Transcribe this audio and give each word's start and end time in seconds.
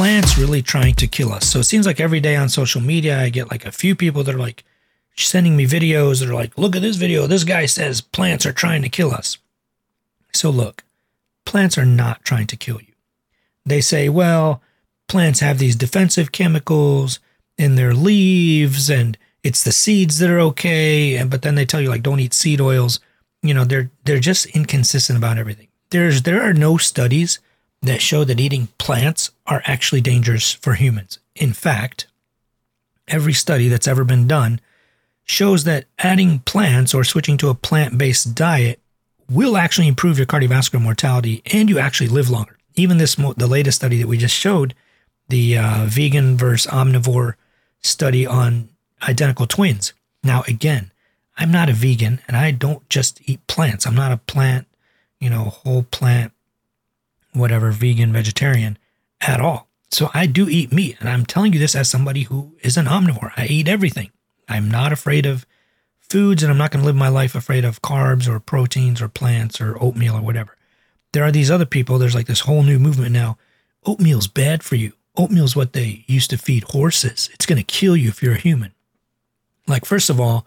plants 0.00 0.38
really 0.38 0.62
trying 0.62 0.94
to 0.94 1.06
kill 1.06 1.30
us? 1.30 1.46
So 1.46 1.58
it 1.58 1.64
seems 1.64 1.84
like 1.84 2.00
every 2.00 2.20
day 2.20 2.34
on 2.34 2.48
social 2.48 2.80
media, 2.80 3.20
I 3.20 3.28
get 3.28 3.50
like 3.50 3.66
a 3.66 3.70
few 3.70 3.94
people 3.94 4.24
that 4.24 4.34
are 4.34 4.38
like 4.38 4.64
sending 5.14 5.58
me 5.58 5.66
videos 5.66 6.20
that 6.20 6.30
are 6.30 6.34
like, 6.34 6.56
look 6.56 6.74
at 6.74 6.80
this 6.80 6.96
video. 6.96 7.26
This 7.26 7.44
guy 7.44 7.66
says 7.66 8.00
plants 8.00 8.46
are 8.46 8.52
trying 8.54 8.80
to 8.80 8.88
kill 8.88 9.10
us. 9.10 9.36
So 10.32 10.48
look, 10.48 10.84
plants 11.44 11.76
are 11.76 11.84
not 11.84 12.24
trying 12.24 12.46
to 12.46 12.56
kill 12.56 12.80
you. 12.80 12.94
They 13.66 13.82
say, 13.82 14.08
well, 14.08 14.62
plants 15.06 15.40
have 15.40 15.58
these 15.58 15.76
defensive 15.76 16.32
chemicals 16.32 17.20
in 17.58 17.74
their 17.74 17.92
leaves 17.92 18.88
and 18.88 19.18
it's 19.42 19.62
the 19.62 19.70
seeds 19.70 20.18
that 20.20 20.30
are 20.30 20.40
okay. 20.40 21.16
And 21.16 21.28
but 21.28 21.42
then 21.42 21.56
they 21.56 21.66
tell 21.66 21.82
you 21.82 21.90
like 21.90 22.02
don't 22.02 22.20
eat 22.20 22.32
seed 22.32 22.62
oils. 22.62 23.00
You 23.42 23.52
know, 23.52 23.64
they're 23.64 23.90
they're 24.04 24.18
just 24.18 24.46
inconsistent 24.46 25.18
about 25.18 25.36
everything. 25.36 25.68
There's 25.90 26.22
there 26.22 26.40
are 26.40 26.54
no 26.54 26.78
studies 26.78 27.38
that 27.82 28.02
show 28.02 28.24
that 28.24 28.40
eating 28.40 28.68
plants 28.78 29.30
are 29.46 29.62
actually 29.64 30.00
dangerous 30.00 30.52
for 30.52 30.74
humans. 30.74 31.18
In 31.34 31.52
fact, 31.52 32.06
every 33.08 33.32
study 33.32 33.68
that's 33.68 33.88
ever 33.88 34.04
been 34.04 34.26
done 34.26 34.60
shows 35.24 35.64
that 35.64 35.86
adding 35.98 36.40
plants 36.40 36.92
or 36.92 37.04
switching 37.04 37.36
to 37.38 37.48
a 37.48 37.54
plant-based 37.54 38.34
diet 38.34 38.80
will 39.30 39.56
actually 39.56 39.86
improve 39.86 40.18
your 40.18 40.26
cardiovascular 40.26 40.82
mortality 40.82 41.42
and 41.52 41.70
you 41.70 41.78
actually 41.78 42.08
live 42.08 42.28
longer. 42.28 42.58
Even 42.74 42.98
this 42.98 43.14
the 43.14 43.46
latest 43.46 43.76
study 43.76 43.98
that 43.98 44.08
we 44.08 44.18
just 44.18 44.34
showed, 44.34 44.74
the 45.28 45.56
uh, 45.56 45.84
vegan 45.86 46.36
versus 46.36 46.70
omnivore 46.70 47.34
study 47.80 48.26
on 48.26 48.68
identical 49.08 49.46
twins. 49.46 49.92
Now 50.22 50.42
again, 50.46 50.92
I'm 51.38 51.50
not 51.50 51.70
a 51.70 51.72
vegan 51.72 52.20
and 52.28 52.36
I 52.36 52.50
don't 52.50 52.86
just 52.88 53.20
eat 53.28 53.46
plants. 53.46 53.86
I'm 53.86 53.94
not 53.94 54.12
a 54.12 54.16
plant, 54.18 54.66
you 55.20 55.30
know, 55.30 55.44
whole 55.44 55.84
plant 55.84 56.32
whatever 57.40 57.70
vegan 57.70 58.12
vegetarian 58.12 58.78
at 59.20 59.40
all. 59.40 59.68
So 59.90 60.10
I 60.14 60.26
do 60.26 60.48
eat 60.48 60.72
meat 60.72 60.96
and 61.00 61.08
I'm 61.08 61.26
telling 61.26 61.52
you 61.52 61.58
this 61.58 61.74
as 61.74 61.88
somebody 61.88 62.22
who 62.22 62.56
is 62.62 62.76
an 62.76 62.86
omnivore. 62.86 63.32
I 63.36 63.46
eat 63.46 63.68
everything. 63.68 64.10
I'm 64.48 64.70
not 64.70 64.92
afraid 64.92 65.26
of 65.26 65.46
foods 66.00 66.42
and 66.42 66.50
I'm 66.50 66.58
not 66.58 66.70
going 66.70 66.82
to 66.82 66.86
live 66.86 66.96
my 66.96 67.08
life 67.08 67.34
afraid 67.34 67.64
of 67.64 67.82
carbs 67.82 68.28
or 68.28 68.38
proteins 68.40 69.02
or 69.02 69.08
plants 69.08 69.60
or 69.60 69.76
oatmeal 69.82 70.16
or 70.16 70.22
whatever. 70.22 70.56
There 71.12 71.24
are 71.24 71.32
these 71.32 71.50
other 71.50 71.66
people, 71.66 71.98
there's 71.98 72.14
like 72.14 72.26
this 72.26 72.40
whole 72.40 72.62
new 72.62 72.78
movement 72.78 73.12
now. 73.12 73.36
Oatmeal's 73.84 74.28
bad 74.28 74.62
for 74.62 74.76
you. 74.76 74.92
Oatmeal's 75.16 75.56
what 75.56 75.72
they 75.72 76.04
used 76.06 76.30
to 76.30 76.38
feed 76.38 76.64
horses. 76.64 77.28
It's 77.32 77.46
going 77.46 77.58
to 77.58 77.64
kill 77.64 77.96
you 77.96 78.08
if 78.08 78.22
you're 78.22 78.34
a 78.34 78.38
human. 78.38 78.72
Like, 79.66 79.84
first 79.84 80.10
of 80.10 80.20
all, 80.20 80.46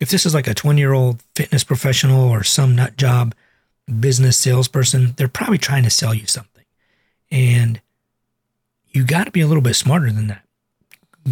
if 0.00 0.10
this 0.10 0.24
is 0.24 0.34
like 0.34 0.46
a 0.46 0.54
20 0.54 0.80
year 0.80 0.92
old 0.92 1.22
fitness 1.34 1.64
professional 1.64 2.28
or 2.28 2.42
some 2.42 2.74
nut 2.74 2.96
job 2.96 3.34
business 4.00 4.36
salesperson, 4.36 5.14
they're 5.16 5.28
probably 5.28 5.58
trying 5.58 5.84
to 5.84 5.90
sell 5.90 6.14
you 6.14 6.26
something. 6.26 6.64
And 7.30 7.80
you 8.90 9.04
got 9.04 9.24
to 9.24 9.30
be 9.30 9.40
a 9.40 9.46
little 9.46 9.62
bit 9.62 9.74
smarter 9.74 10.10
than 10.10 10.28
that 10.28 10.44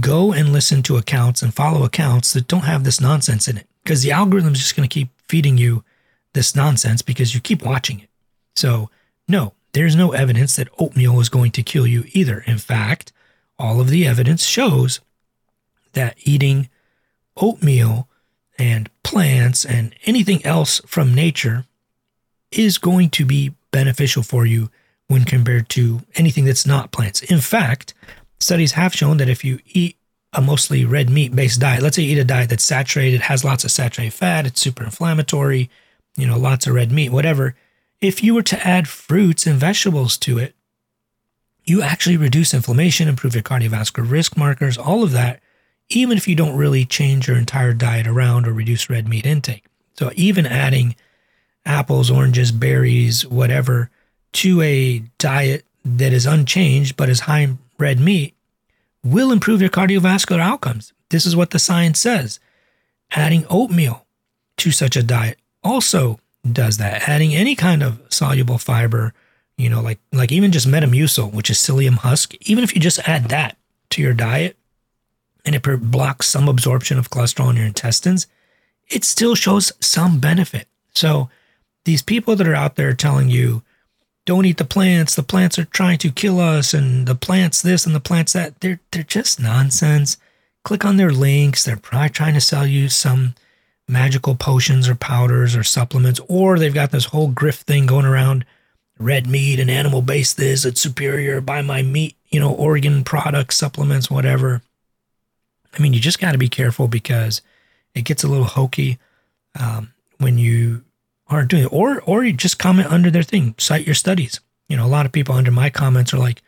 go 0.01 0.33
and 0.33 0.53
listen 0.53 0.83
to 0.83 0.97
accounts 0.97 1.43
and 1.43 1.55
follow 1.55 1.85
accounts 1.85 2.33
that 2.33 2.49
don't 2.49 2.65
have 2.65 2.85
this 2.85 3.01
nonsense 3.01 3.49
in 3.49 3.57
it 3.57 3.67
because 3.83 4.03
the 4.03 4.13
algorithm 4.13 4.53
is 4.53 4.59
just 4.59 4.77
going 4.77 4.89
to 4.89 4.93
keep 4.93 5.09
feeding 5.29 5.59
you 5.59 5.85
this 6.33 6.55
nonsense 6.55 7.03
because 7.03 7.35
you 7.35 7.41
keep 7.41 7.65
watching 7.65 8.01
it. 8.01 8.09
So, 8.55 8.91
no, 9.29 9.55
there's 9.73 9.97
no 9.97 10.13
evidence 10.13 10.57
that 10.57 10.69
oatmeal 10.79 11.21
is 11.21 11.29
going 11.29 11.53
to 11.53 11.63
kill 11.63 11.87
you 11.87 12.05
either. 12.13 12.41
In 12.47 12.59
fact, 12.59 13.13
all 13.59 13.81
of 13.81 13.89
the 13.89 14.07
evidence 14.07 14.45
shows 14.45 15.01
that 15.93 16.17
eating 16.19 16.69
oatmeal 17.37 18.09
and 18.59 18.91
plants 19.03 19.65
and 19.65 19.95
anything 20.05 20.45
else 20.45 20.81
from 20.87 21.15
nature 21.15 21.65
is 22.51 22.79
going 22.79 23.11
to 23.11 23.25
be 23.25 23.55
beneficial 23.71 24.23
for 24.23 24.47
you 24.47 24.71
when 25.09 25.25
compared 25.25 25.69
to 25.71 26.01
anything 26.15 26.45
that's 26.45 26.67
not 26.67 26.93
plants. 26.93 27.23
In 27.23 27.41
fact, 27.41 27.95
studies 28.41 28.73
have 28.73 28.95
shown 28.95 29.19
that 29.19 29.29
if 29.29 29.45
you 29.45 29.61
eat 29.67 29.97
a 30.33 30.41
mostly 30.41 30.85
red 30.85 31.09
meat 31.09 31.35
based 31.35 31.61
diet, 31.61 31.83
let's 31.83 31.97
say 31.97 32.03
you 32.03 32.17
eat 32.17 32.21
a 32.21 32.25
diet 32.25 32.51
that's 32.51 32.65
saturated, 32.65 33.21
has 33.23 33.45
lots 33.45 33.65
of 33.65 33.71
saturated 33.71 34.13
fat, 34.13 34.47
it's 34.47 34.61
super 34.61 34.85
inflammatory, 34.85 35.71
you 36.17 36.27
know, 36.27 36.39
lots 36.39 36.67
of 36.67 36.75
red 36.75 36.93
meat, 36.93 37.11
whatever. 37.11 37.55
If 38.01 38.23
you 38.23 38.35
were 38.35 38.43
to 38.43 38.67
add 38.67 38.89
fruits 38.89 39.47
and 39.47 39.59
vegetables 39.59 40.17
to 40.19 40.39
it, 40.39 40.55
you 41.65 41.83
actually 41.83 42.17
reduce 42.17 42.55
inflammation, 42.55 43.09
improve 43.09 43.35
your 43.35 43.43
cardiovascular 43.43 44.09
risk 44.09 44.37
markers, 44.37 44.79
all 44.79 45.03
of 45.03 45.13
that, 45.13 45.41
even 45.89 46.17
if 46.17 46.29
you 46.29 46.37
don't 46.37 46.57
really 46.57 46.85
change 46.85 47.29
your 47.29 47.37
entire 47.37 47.73
diet 47.73 48.07
around 48.07 48.47
or 48.47 48.53
reduce 48.53 48.91
red 48.91 49.09
meat 49.09 49.27
intake. 49.27 49.65
So 49.95 50.11
even 50.15 50.47
adding 50.47 50.95
apples, 51.67 52.11
oranges, 52.11 52.53
berries, 52.53 53.27
whatever 53.27 53.91
to 54.33 54.61
a 54.63 54.99
diet 55.19 55.65
that 55.85 56.13
is 56.13 56.27
unchanged 56.27 56.97
but 56.97 57.09
is 57.09 57.21
high 57.21 57.41
in 57.41 57.59
red 57.79 58.01
meat 58.01 58.35
will 59.05 59.31
improve 59.31 59.61
your 59.61 59.71
cardiovascular 59.71 60.41
outcomes. 60.41 60.93
This 61.11 61.27
is 61.27 61.37
what 61.37 61.51
the 61.51 61.59
science 61.59 62.01
says. 62.01 62.41
Adding 63.13 63.47
oatmeal 63.49 64.05
to 64.59 64.71
such 64.71 64.97
a 64.97 65.03
diet 65.03 65.39
also 65.63 66.19
does 66.51 66.79
that. 66.79 67.09
Adding 67.09 67.35
any 67.35 67.55
kind 67.55 67.83
of 67.83 68.01
soluble 68.09 68.59
fiber, 68.59 69.15
you 69.57 69.71
know, 69.71 69.81
like 69.81 70.01
like 70.13 70.33
even 70.33 70.53
just 70.53 70.67
Metamucil, 70.67 71.33
which 71.33 71.51
is 71.51 71.59
psyllium 71.59 71.99
husk, 71.99 72.35
even 72.43 72.65
if 72.65 72.75
you 72.75 72.81
just 72.81 72.99
add 73.09 73.29
that 73.29 73.57
to 73.91 74.03
your 74.03 74.13
diet 74.13 74.57
and 75.45 75.55
it 75.55 75.63
blocks 75.91 76.27
some 76.27 76.49
absorption 76.49 76.99
of 76.99 77.11
cholesterol 77.11 77.51
in 77.51 77.57
your 77.57 77.67
intestines, 77.67 78.27
it 78.89 79.05
still 79.05 79.35
shows 79.35 79.73
some 79.81 80.19
benefit. 80.19 80.67
So 80.95 81.31
these 81.87 82.03
people 82.03 82.37
that 82.37 82.49
are 82.49 82.55
out 82.55 82.75
there 82.75 82.93
telling 82.93 83.31
you 83.31 83.63
don't 84.27 84.45
eat 84.45 84.59
the 84.59 84.65
plants. 84.65 85.15
The 85.15 85.23
plants 85.23 85.57
are 85.59 85.65
trying 85.65 85.99
to 85.99 86.11
kill 86.11 86.41
us, 86.41 86.75
and 86.75 87.07
the 87.07 87.15
plants 87.15 87.63
this 87.63 87.87
and 87.87 87.95
the 87.95 88.01
plants 88.01 88.35
that. 88.35 88.61
They're 88.61 88.81
they're 88.91 89.05
just 89.05 89.41
nonsense. 89.41 90.19
Click 90.65 90.85
on 90.85 90.97
their 90.97 91.13
links. 91.13 91.65
They're 91.65 91.77
probably 91.77 92.11
trying 92.11 92.35
to 92.35 92.41
sell 92.41 92.67
you 92.67 92.89
some 92.89 93.35
magical 93.89 94.35
potions 94.35 94.89
or 94.89 94.97
powders 94.97 95.55
or 95.55 95.63
supplements, 95.63 96.21
or 96.29 96.59
they've 96.59 96.75
got 96.75 96.91
this 96.91 97.07
whole 97.07 97.31
grift 97.31 97.63
thing 97.63 97.87
going 97.87 98.05
around. 98.05 98.45
Red 98.99 99.27
meat 99.27 99.61
and 99.61 99.71
animal 99.71 100.03
based 100.03 100.39
this, 100.39 100.65
it's 100.65 100.81
superior. 100.81 101.41
Buy 101.41 101.63
my 101.63 101.83
meat, 101.83 102.17
you 102.31 102.41
know, 102.41 102.53
organ 102.53 103.05
products, 103.05 103.57
supplements, 103.57 104.11
whatever. 104.11 104.63
I 105.73 105.83
mean, 105.83 105.93
you 105.93 106.01
just 106.01 106.19
got 106.19 106.33
to 106.33 106.39
be 106.39 106.49
careful 106.49 106.89
because 106.89 107.43
it 107.95 108.07
gets 108.07 108.25
a 108.25 108.29
little 108.29 108.47
hokey 108.47 108.99
um, 109.61 109.93
when 110.19 110.39
you 110.39 110.83
aren't 111.29 111.51
doing 111.51 111.65
it. 111.65 111.73
Or 111.73 112.01
or 112.03 112.25
you 112.25 112.33
just 112.33 112.59
comment 112.59 112.91
under 112.91 113.11
their 113.11 113.23
thing, 113.23 113.55
cite 113.59 113.87
your 113.87 113.95
studies. 113.95 114.41
You 114.69 114.77
know, 114.77 114.87
a 114.87 114.89
lot 114.89 115.07
of 115.07 115.13
people 115.13 115.35
under 115.35 115.51
my 115.51 115.71
comments 115.71 116.13
are 116.13 116.19
like, 116.19 116.43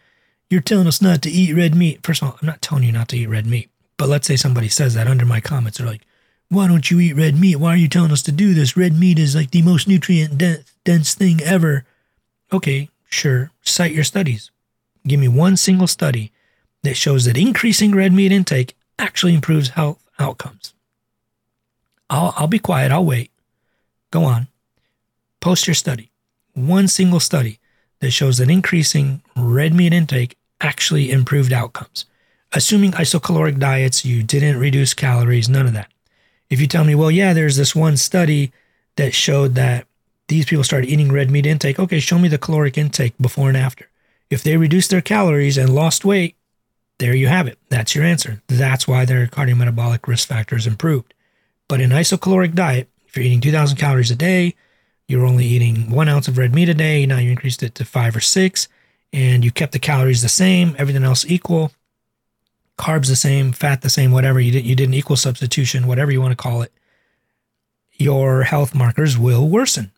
You're 0.50 0.60
telling 0.60 0.86
us 0.86 1.02
not 1.02 1.22
to 1.22 1.30
eat 1.30 1.54
red 1.54 1.74
meat. 1.74 2.00
First 2.02 2.22
of 2.22 2.28
all, 2.28 2.38
I'm 2.40 2.46
not 2.46 2.62
telling 2.62 2.84
you 2.84 2.92
not 2.92 3.08
to 3.08 3.18
eat 3.18 3.28
red 3.28 3.46
meat. 3.46 3.70
But 3.96 4.08
let's 4.08 4.26
say 4.26 4.36
somebody 4.36 4.68
says 4.68 4.94
that 4.94 5.08
under 5.08 5.26
my 5.26 5.40
comments, 5.40 5.78
they're 5.78 5.86
like, 5.86 6.06
Why 6.48 6.66
don't 6.68 6.90
you 6.90 7.00
eat 7.00 7.16
red 7.16 7.38
meat? 7.38 7.56
Why 7.56 7.70
are 7.70 7.76
you 7.76 7.88
telling 7.88 8.12
us 8.12 8.22
to 8.22 8.32
do 8.32 8.54
this? 8.54 8.76
Red 8.76 8.98
meat 8.98 9.18
is 9.18 9.34
like 9.34 9.50
the 9.50 9.62
most 9.62 9.88
nutrient 9.88 10.42
dense 10.84 11.14
thing 11.14 11.40
ever. 11.42 11.84
Okay, 12.52 12.88
sure. 13.08 13.50
Cite 13.62 13.92
your 13.92 14.04
studies. 14.04 14.50
Give 15.06 15.20
me 15.20 15.28
one 15.28 15.56
single 15.56 15.86
study 15.86 16.32
that 16.82 16.94
shows 16.94 17.24
that 17.24 17.36
increasing 17.36 17.94
red 17.94 18.12
meat 18.12 18.32
intake 18.32 18.76
actually 18.98 19.34
improves 19.34 19.70
health 19.70 20.02
outcomes. 20.18 20.74
I'll, 22.10 22.34
I'll 22.36 22.46
be 22.46 22.58
quiet. 22.58 22.90
I'll 22.92 23.04
wait. 23.04 23.30
Go 24.10 24.24
on. 24.24 24.48
Post 25.40 25.66
your 25.66 25.74
study. 25.74 26.10
One 26.54 26.88
single 26.88 27.20
study 27.20 27.60
that 28.00 28.10
shows 28.10 28.38
that 28.38 28.50
increasing 28.50 29.22
red 29.36 29.72
meat 29.72 29.92
intake 29.92 30.36
actually 30.60 31.10
improved 31.10 31.52
outcomes. 31.52 32.06
Assuming 32.52 32.92
isocaloric 32.92 33.58
diets, 33.58 34.04
you 34.04 34.22
didn't 34.22 34.58
reduce 34.58 34.94
calories, 34.94 35.48
none 35.48 35.66
of 35.66 35.74
that. 35.74 35.90
If 36.50 36.60
you 36.60 36.66
tell 36.66 36.84
me, 36.84 36.94
well, 36.94 37.10
yeah, 37.10 37.34
there's 37.34 37.56
this 37.56 37.76
one 37.76 37.96
study 37.96 38.52
that 38.96 39.14
showed 39.14 39.54
that 39.54 39.86
these 40.28 40.46
people 40.46 40.64
started 40.64 40.90
eating 40.90 41.12
red 41.12 41.30
meat 41.30 41.46
intake, 41.46 41.78
okay, 41.78 42.00
show 42.00 42.18
me 42.18 42.28
the 42.28 42.38
caloric 42.38 42.76
intake 42.76 43.14
before 43.20 43.48
and 43.48 43.56
after. 43.56 43.88
If 44.30 44.42
they 44.42 44.56
reduced 44.56 44.90
their 44.90 45.00
calories 45.00 45.56
and 45.56 45.74
lost 45.74 46.04
weight, 46.04 46.36
there 46.98 47.14
you 47.14 47.28
have 47.28 47.46
it. 47.46 47.58
That's 47.68 47.94
your 47.94 48.04
answer. 48.04 48.42
That's 48.48 48.88
why 48.88 49.04
their 49.04 49.26
cardiometabolic 49.26 50.06
risk 50.06 50.26
factors 50.28 50.66
improved. 50.66 51.14
But 51.68 51.80
in 51.80 51.90
isocaloric 51.90 52.54
diet, 52.54 52.88
if 53.06 53.16
you're 53.16 53.24
eating 53.24 53.40
2,000 53.40 53.76
calories 53.76 54.10
a 54.10 54.16
day, 54.16 54.54
you're 55.08 55.24
only 55.24 55.46
eating 55.46 55.90
one 55.90 56.08
ounce 56.08 56.28
of 56.28 56.38
red 56.38 56.54
meat 56.54 56.68
a 56.68 56.74
day. 56.74 57.06
Now 57.06 57.18
you 57.18 57.30
increased 57.30 57.62
it 57.62 57.74
to 57.76 57.84
five 57.84 58.14
or 58.14 58.20
six, 58.20 58.68
and 59.12 59.42
you 59.44 59.50
kept 59.50 59.72
the 59.72 59.78
calories 59.78 60.22
the 60.22 60.28
same, 60.28 60.76
everything 60.78 61.02
else 61.02 61.24
equal, 61.26 61.72
carbs 62.78 63.08
the 63.08 63.16
same, 63.16 63.52
fat 63.52 63.80
the 63.80 63.90
same, 63.90 64.12
whatever. 64.12 64.38
You, 64.38 64.52
did, 64.52 64.66
you 64.66 64.76
did 64.76 64.88
an 64.88 64.94
equal 64.94 65.16
substitution, 65.16 65.86
whatever 65.86 66.12
you 66.12 66.20
want 66.20 66.32
to 66.32 66.42
call 66.42 66.62
it. 66.62 66.72
Your 67.94 68.42
health 68.42 68.74
markers 68.74 69.18
will 69.18 69.48
worsen. 69.48 69.90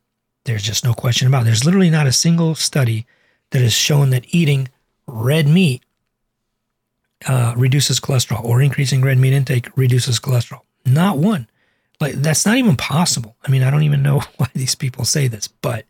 There's 0.45 0.63
just 0.63 0.85
no 0.85 0.95
question 0.95 1.29
about 1.29 1.43
it. 1.43 1.47
There's 1.47 1.65
literally 1.65 1.91
not 1.91 2.07
a 2.07 2.13
single 2.13 2.55
study 2.55 3.07
that 3.51 3.61
has 3.61 3.75
shown 3.75 4.11
that 4.11 4.33
eating 4.33 4.69
red 5.07 5.47
meat 5.47 5.83
uh, 7.27 7.53
reduces 7.57 8.01
cholesterol 8.01 8.45
or 8.45 8.63
increasing 8.63 9.03
red 9.03 9.19
meat 9.19 9.33
intake 9.33 9.69
reduces 9.77 10.19
cholesterol. 10.19 10.61
Not 10.87 11.19
one. 11.19 11.49
Like 12.01 12.15
that's 12.15 12.47
not 12.47 12.57
even 12.57 12.77
possible. 12.77 13.37
I 13.47 13.51
mean, 13.51 13.63
I 13.63 13.71
don't 13.71 13.83
even 13.83 14.03
know 14.03 14.23
why 14.37 14.49
these 14.55 14.75
people 14.75 15.05
say 15.05 15.29
this, 15.29 15.49
but 15.49 15.85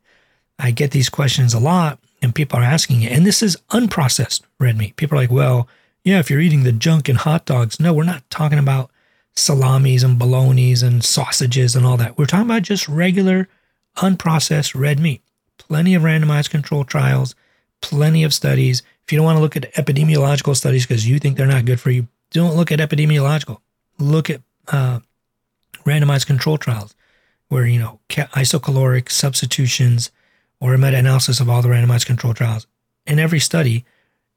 I 0.58 0.70
get 0.70 0.90
these 0.90 1.08
questions 1.08 1.54
a 1.54 1.60
lot 1.60 1.98
and 2.20 2.34
people 2.34 2.58
are 2.58 2.64
asking 2.64 3.02
it. 3.02 3.12
And 3.12 3.24
this 3.24 3.42
is 3.42 3.56
unprocessed 3.70 4.42
red 4.58 4.76
meat. 4.76 4.96
People 4.96 5.16
are 5.16 5.22
like, 5.22 5.30
well, 5.30 5.68
yeah, 6.04 6.18
if 6.18 6.30
you're 6.30 6.40
eating 6.40 6.64
the 6.64 6.72
junk 6.72 7.08
and 7.08 7.18
hot 7.18 7.44
dogs. 7.44 7.78
No, 7.78 7.92
we're 7.92 8.04
not 8.04 8.28
talking 8.30 8.58
about 8.58 8.90
salamis 9.34 10.02
and 10.02 10.18
bolognas 10.18 10.82
and 10.82 11.04
sausages 11.04 11.76
and 11.76 11.86
all 11.86 11.96
that. 11.96 12.18
We're 12.18 12.26
talking 12.26 12.46
about 12.46 12.62
just 12.62 12.88
regular, 12.88 13.48
unprocessed 13.96 14.78
red 14.78 14.98
meat. 14.98 15.22
Plenty 15.58 15.94
of 15.94 16.02
randomized 16.02 16.50
control 16.50 16.84
trials, 16.84 17.34
plenty 17.80 18.24
of 18.24 18.34
studies. 18.34 18.82
If 19.04 19.12
you 19.12 19.18
don't 19.18 19.26
want 19.26 19.36
to 19.36 19.42
look 19.42 19.56
at 19.56 19.72
epidemiological 19.74 20.56
studies 20.56 20.86
because 20.86 21.08
you 21.08 21.18
think 21.18 21.36
they're 21.36 21.46
not 21.46 21.64
good 21.64 21.80
for 21.80 21.90
you, 21.90 22.08
don't 22.30 22.56
look 22.56 22.72
at 22.72 22.78
epidemiological. 22.78 23.58
Look 23.98 24.30
at 24.30 24.40
uh, 24.68 25.00
randomized 25.84 26.26
control 26.26 26.58
trials 26.58 26.94
where, 27.48 27.66
you 27.66 27.78
know, 27.78 28.00
isocaloric 28.08 29.10
substitutions 29.10 30.10
or 30.60 30.72
a 30.72 30.78
meta 30.78 30.96
analysis 30.96 31.40
of 31.40 31.50
all 31.50 31.62
the 31.62 31.68
randomized 31.68 32.06
control 32.06 32.32
trials. 32.32 32.66
In 33.06 33.18
every 33.18 33.40
study, 33.40 33.84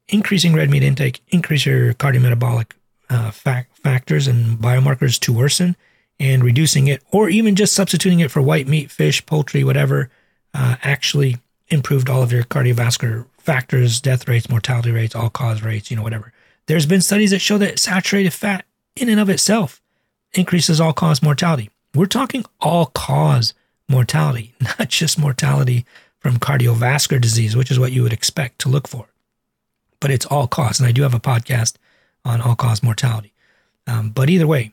increasing 0.08 0.54
red 0.54 0.68
meat 0.68 0.82
intake 0.82 1.22
increase 1.28 1.64
your 1.64 1.94
cardiometabolic 1.94 2.72
uh, 3.10 3.30
fact, 3.30 3.78
factors 3.78 4.26
and 4.26 4.58
biomarkers 4.58 5.18
to 5.20 5.32
worsen 5.32 5.76
and 6.18 6.44
reducing 6.44 6.88
it, 6.88 7.02
or 7.10 7.28
even 7.28 7.56
just 7.56 7.74
substituting 7.74 8.20
it 8.20 8.30
for 8.30 8.40
white 8.40 8.68
meat, 8.68 8.90
fish, 8.90 9.24
poultry, 9.26 9.64
whatever, 9.64 10.10
uh, 10.54 10.76
actually 10.82 11.36
improved 11.68 12.08
all 12.08 12.22
of 12.22 12.32
your 12.32 12.44
cardiovascular 12.44 13.26
factors, 13.38 14.00
death 14.00 14.26
rates, 14.28 14.48
mortality 14.48 14.90
rates, 14.90 15.14
all 15.14 15.30
cause 15.30 15.62
rates, 15.62 15.90
you 15.90 15.96
know, 15.96 16.02
whatever. 16.02 16.32
There's 16.66 16.86
been 16.86 17.00
studies 17.00 17.30
that 17.30 17.40
show 17.40 17.58
that 17.58 17.78
saturated 17.78 18.32
fat 18.32 18.64
in 18.96 19.08
and 19.08 19.20
of 19.20 19.28
itself 19.28 19.82
increases 20.36 20.80
all 20.80 20.92
cause 20.92 21.22
mortality. 21.22 21.70
We're 21.94 22.06
talking 22.06 22.44
all 22.60 22.86
cause 22.86 23.54
mortality, 23.88 24.54
not 24.78 24.88
just 24.88 25.18
mortality 25.18 25.84
from 26.18 26.38
cardiovascular 26.38 27.20
disease, 27.20 27.56
which 27.56 27.70
is 27.70 27.78
what 27.78 27.92
you 27.92 28.02
would 28.02 28.12
expect 28.12 28.58
to 28.60 28.68
look 28.68 28.88
for. 28.88 29.06
But 30.00 30.10
it's 30.10 30.26
all 30.26 30.46
cause. 30.46 30.80
And 30.80 30.88
I 30.88 30.92
do 30.92 31.02
have 31.02 31.14
a 31.14 31.20
podcast 31.20 31.74
on 32.24 32.40
all 32.40 32.56
cause 32.56 32.82
mortality. 32.82 33.32
Um, 33.86 34.10
but 34.10 34.30
either 34.30 34.46
way, 34.46 34.72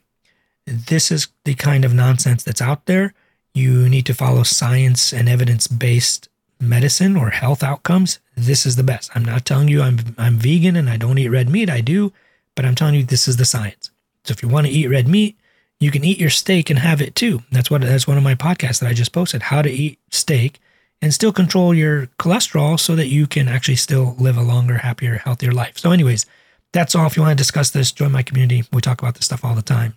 this 0.65 1.11
is 1.11 1.27
the 1.43 1.53
kind 1.55 1.83
of 1.83 1.93
nonsense 1.93 2.43
that's 2.43 2.61
out 2.61 2.85
there. 2.85 3.13
You 3.53 3.89
need 3.89 4.05
to 4.05 4.13
follow 4.13 4.43
science 4.43 5.11
and 5.11 5.27
evidence 5.27 5.67
based 5.67 6.29
medicine 6.59 7.17
or 7.17 7.31
health 7.31 7.63
outcomes. 7.63 8.19
This 8.37 8.65
is 8.65 8.75
the 8.75 8.83
best. 8.83 9.11
I'm 9.15 9.25
not 9.25 9.45
telling 9.45 9.67
you 9.67 9.81
I'm, 9.81 9.99
I'm 10.17 10.37
vegan 10.37 10.75
and 10.75 10.89
I 10.89 10.97
don't 10.97 11.17
eat 11.17 11.29
red 11.29 11.49
meat. 11.49 11.69
I 11.69 11.81
do, 11.81 12.13
but 12.55 12.65
I'm 12.65 12.75
telling 12.75 12.95
you 12.95 13.03
this 13.03 13.27
is 13.27 13.37
the 13.37 13.45
science. 13.45 13.89
So 14.23 14.31
if 14.31 14.43
you 14.43 14.49
want 14.49 14.67
to 14.67 14.73
eat 14.73 14.87
red 14.87 15.07
meat, 15.07 15.37
you 15.81 15.89
can 15.89 16.05
eat 16.05 16.19
your 16.19 16.29
steak 16.29 16.69
and 16.69 16.77
have 16.77 17.01
it 17.01 17.15
too. 17.15 17.41
That's 17.51 17.71
what 17.71 17.81
that's 17.81 18.07
one 18.07 18.17
of 18.17 18.23
my 18.23 18.35
podcasts 18.35 18.79
that 18.79 18.87
I 18.89 18.93
just 18.93 19.11
posted, 19.11 19.41
how 19.41 19.63
to 19.63 19.69
eat 19.69 19.99
steak 20.11 20.59
and 21.01 21.11
still 21.11 21.33
control 21.33 21.73
your 21.73 22.05
cholesterol 22.19 22.79
so 22.79 22.95
that 22.95 23.07
you 23.07 23.25
can 23.25 23.47
actually 23.47 23.75
still 23.75 24.15
live 24.19 24.37
a 24.37 24.43
longer, 24.43 24.77
happier, 24.77 25.15
healthier 25.15 25.51
life. 25.51 25.79
So 25.79 25.91
anyways, 25.91 26.27
that's 26.71 26.93
all. 26.93 27.07
If 27.07 27.17
you 27.17 27.23
want 27.23 27.35
to 27.35 27.41
discuss 27.41 27.71
this, 27.71 27.91
join 27.91 28.11
my 28.11 28.21
community. 28.21 28.63
We 28.71 28.81
talk 28.81 29.01
about 29.01 29.15
this 29.15 29.25
stuff 29.25 29.43
all 29.43 29.55
the 29.55 29.63
time. 29.63 29.95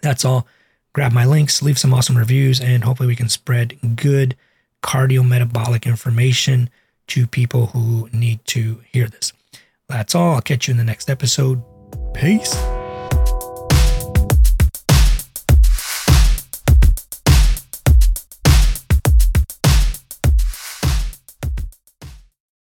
That's 0.00 0.24
all. 0.24 0.46
Grab 0.94 1.12
my 1.12 1.26
links, 1.26 1.60
leave 1.60 1.78
some 1.78 1.92
awesome 1.92 2.16
reviews, 2.16 2.60
and 2.60 2.84
hopefully 2.84 3.08
we 3.08 3.16
can 3.16 3.28
spread 3.28 3.78
good 3.96 4.36
cardiometabolic 4.82 5.84
information 5.84 6.70
to 7.08 7.26
people 7.26 7.66
who 7.66 8.08
need 8.12 8.42
to 8.46 8.80
hear 8.90 9.08
this. 9.08 9.32
That's 9.88 10.14
all. 10.14 10.34
I'll 10.34 10.40
catch 10.40 10.68
you 10.68 10.72
in 10.72 10.78
the 10.78 10.84
next 10.84 11.10
episode. 11.10 11.62
Peace. 12.14 12.54